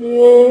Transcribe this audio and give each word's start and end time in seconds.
Yeah. 0.00 0.47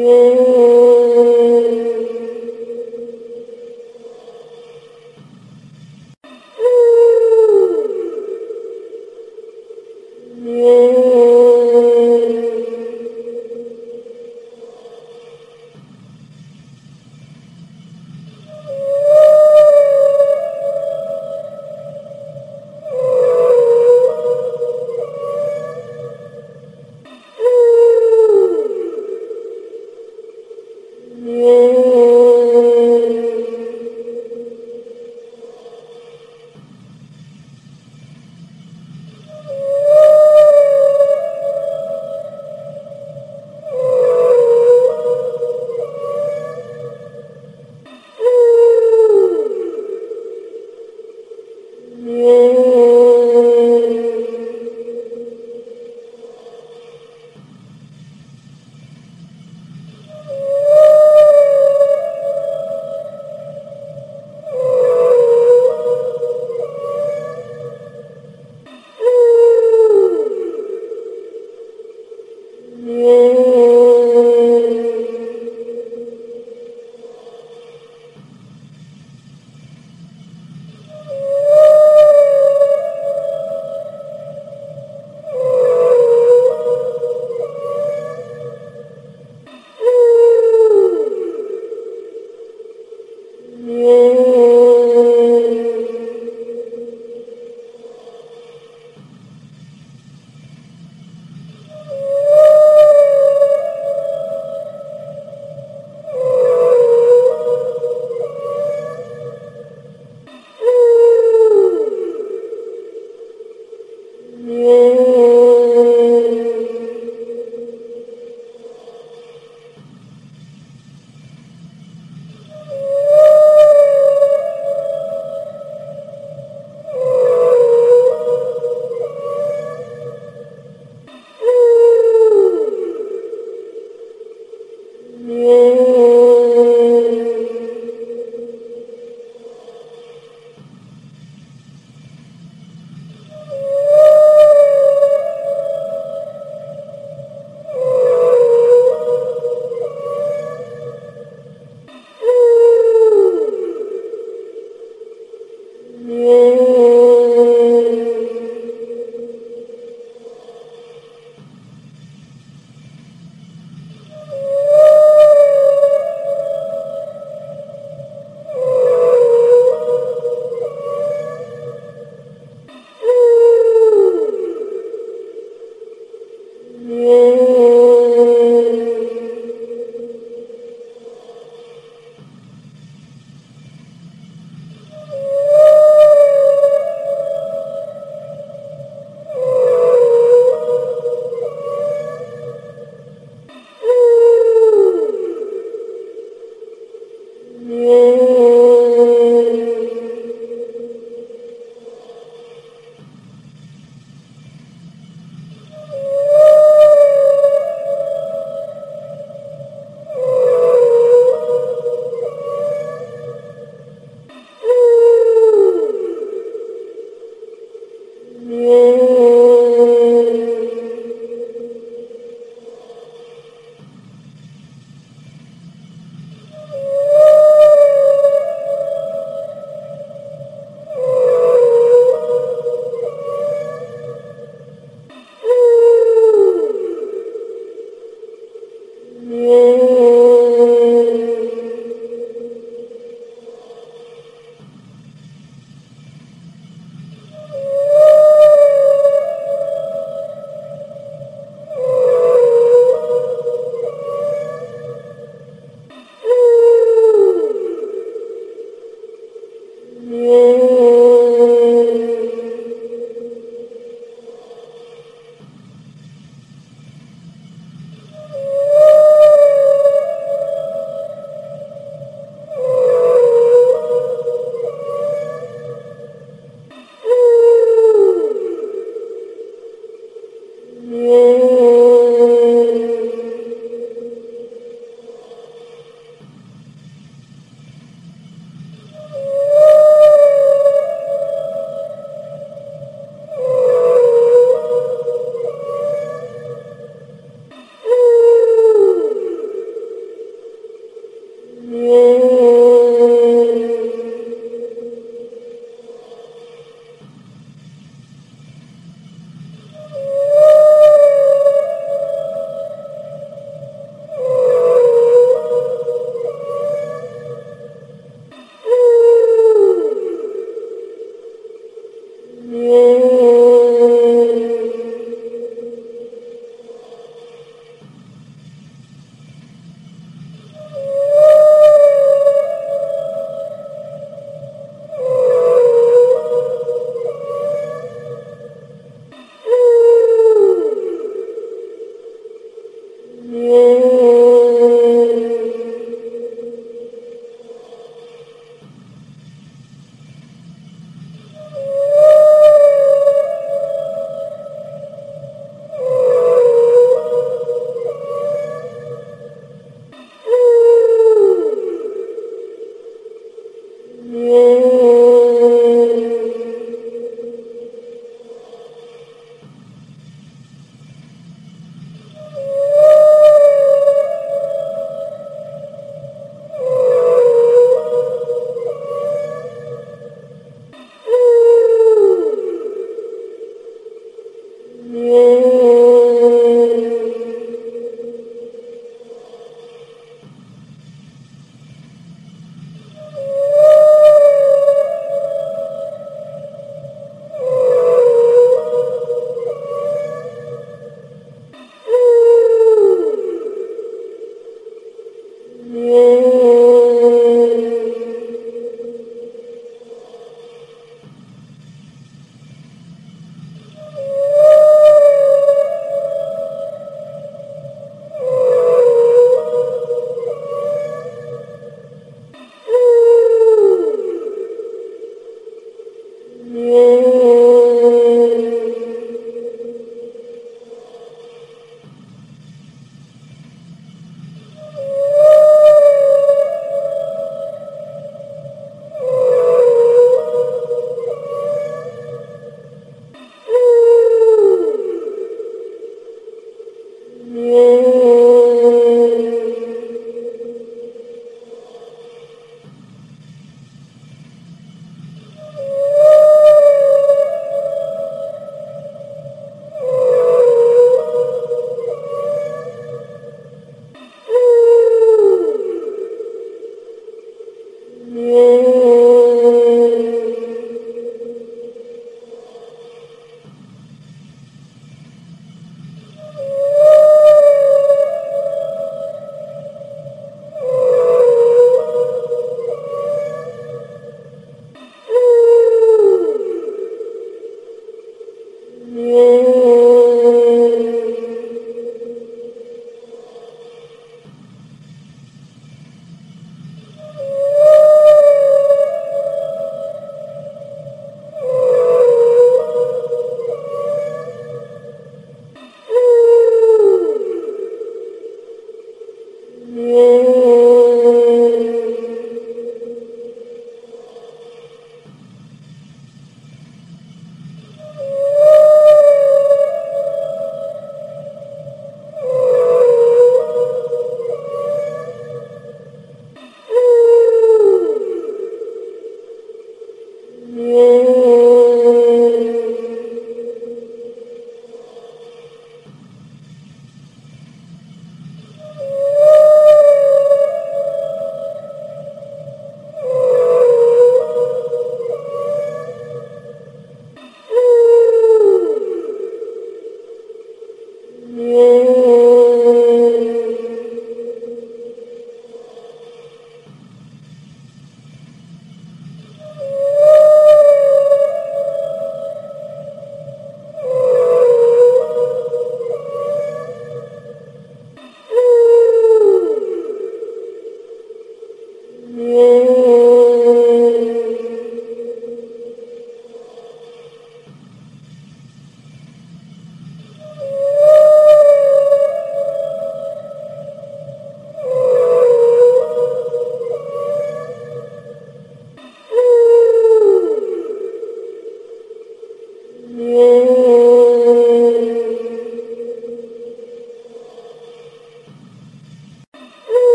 Yeah. 0.00 0.29